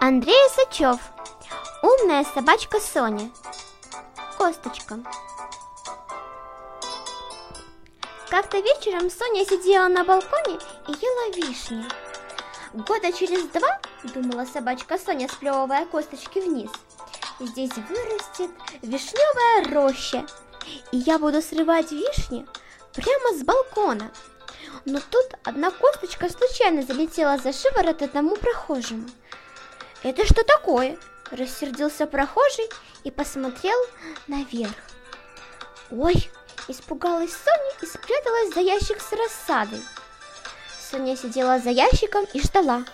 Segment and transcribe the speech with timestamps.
[0.00, 1.00] Толмачев.
[1.82, 3.30] Умная собачка Соня.
[4.36, 4.98] Косточка.
[8.28, 11.84] Как-то вечером Соня сидела на балконе и ела вишни.
[12.74, 13.80] Года через два,
[14.14, 16.70] думала собачка Соня, сплевывая косточки вниз,
[17.40, 18.50] здесь вырастет
[18.82, 20.26] вишневая роща,
[20.92, 22.46] и я буду срывать вишни
[22.92, 24.10] прямо с балкона.
[24.84, 29.08] Но тут одна косточка случайно залетела за шиворот одному прохожему.
[30.02, 30.96] «Это что такое?»–
[31.30, 32.68] рассердился прохожий
[33.04, 33.76] и посмотрел
[34.28, 34.74] наверх.
[35.90, 36.30] «Ой!»–
[36.68, 39.82] испугалась Соня и спряталась за ящик с рассадой.
[40.90, 42.84] Соня сидела за ящиком и ждала,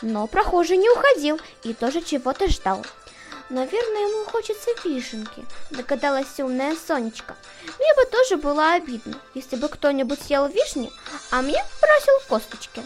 [0.00, 2.84] но прохожий не уходил и тоже чего-то ждал.
[3.48, 7.36] Наверное, ему хочется вишенки, догадалась умная Сонечка.
[7.78, 10.90] Мне бы тоже было обидно, если бы кто-нибудь съел вишни,
[11.30, 12.82] а мне бросил косточки.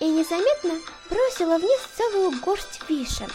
[0.00, 3.30] И незаметно бросила вниз целую горсть вишен.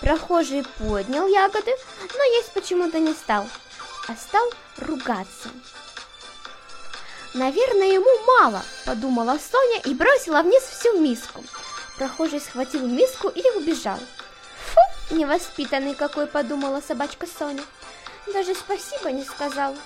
[0.00, 1.72] Прохожий поднял ягоды,
[2.16, 3.46] но есть почему-то не стал,
[4.08, 5.50] а стал ругаться.
[7.34, 11.44] Наверное, ему мало, подумала Соня и бросила вниз всю миску.
[11.96, 13.98] Прохожий схватил миску и убежал.
[13.98, 17.62] Фу, невоспитанный какой, подумала собачка Соня.
[18.32, 19.76] Даже спасибо не сказал.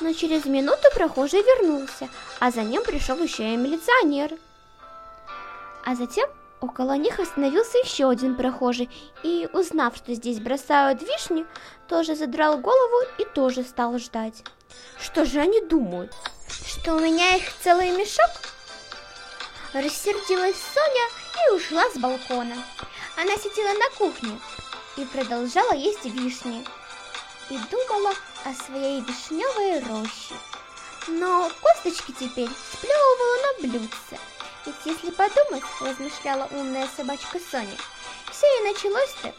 [0.00, 2.08] Но через минуту прохожий вернулся,
[2.40, 4.32] а за ним пришел еще и милиционер.
[5.86, 6.28] А затем
[6.60, 8.90] около них остановился еще один прохожий
[9.22, 11.46] и, узнав, что здесь бросают вишни,
[11.86, 14.42] тоже задрал голову и тоже стал ждать.
[15.00, 16.12] Что же они думают?
[16.66, 18.30] Что у меня их целый мешок?
[19.74, 21.06] Рассердилась Соня
[21.46, 22.56] и ушла с балкона.
[23.16, 24.40] Она сидела на кухне
[24.96, 26.66] и продолжала есть вишни.
[27.48, 28.12] И думала
[28.44, 30.34] о своей вишневой роще.
[31.06, 34.18] Но косточки теперь сплевывала на блюдце.
[34.66, 37.76] Ведь если подумать, размышляла умная собачка Соня,
[38.32, 39.32] все и началось-то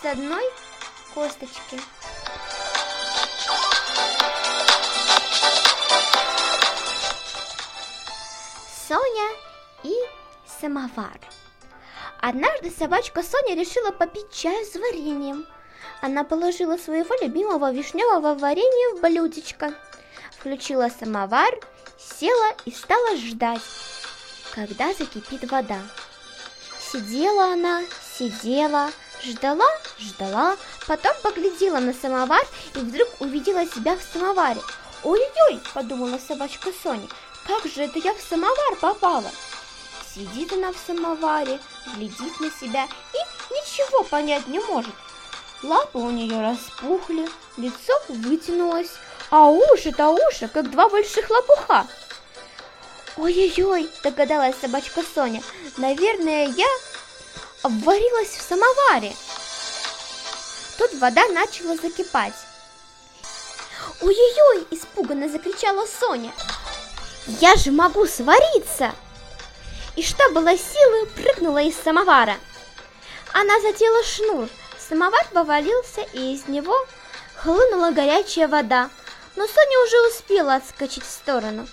[0.00, 0.44] с одной
[1.12, 1.80] косточки.
[8.86, 9.30] Соня
[9.82, 9.92] и
[10.60, 11.18] самовар.
[12.20, 15.44] Однажды собачка Соня решила попить чай с вареньем.
[16.02, 19.74] Она положила своего любимого вишневого варенья в блюдечко,
[20.38, 21.52] включила самовар,
[21.98, 23.60] села и стала ждать,
[24.58, 25.80] когда закипит вода.
[26.80, 27.82] Сидела она,
[28.18, 28.90] сидела,
[29.22, 29.68] ждала,
[30.00, 30.56] ждала,
[30.88, 34.60] потом поглядела на самовар и вдруг увидела себя в самоваре.
[35.04, 37.06] «Ой-ой!»– подумала собачка Соня.
[37.46, 39.30] «Как же это я в самовар попала?»
[40.12, 41.60] Сидит она в самоваре,
[41.94, 44.94] глядит на себя и ничего понять не может.
[45.62, 48.90] Лапы у нее распухли, лицо вытянулось,
[49.30, 51.86] а уши-то уши, как два больших лопуха.
[53.18, 55.42] «Ой-ой-ой!»– догадалась собачка Соня.
[55.76, 56.68] «Наверное, я
[57.62, 59.12] обварилась в самоваре».
[60.78, 62.34] Тут вода начала закипать.
[64.00, 66.32] «Ой-ой-ой!»– испуганно закричала Соня.
[67.40, 68.94] «Я же могу свариться!»
[69.96, 72.36] И что было силы, прыгнула из самовара.
[73.32, 74.48] Она задела шнур,
[74.78, 76.86] самовар повалился, и из него
[77.34, 78.90] хлынула горячая вода,
[79.34, 81.66] но Соня уже успела отскочить в сторону.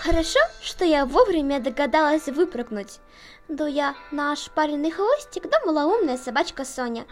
[0.00, 3.00] Хорошо, что я вовремя догадалась выпрыгнуть.
[3.48, 7.04] Дуя на ошпаренный хвостик, думала умная собачка Соня,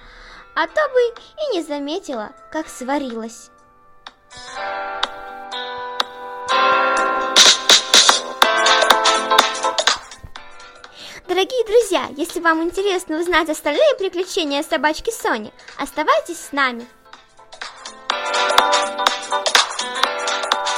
[0.55, 3.51] а то бы и не заметила, как сварилась.
[11.27, 16.87] Дорогие друзья, если вам интересно узнать остальные приключения собачки Сони, оставайтесь с нами.